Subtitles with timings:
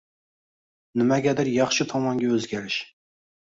[1.03, 2.83] Nimagadir yaxshi tomonga o’zgarish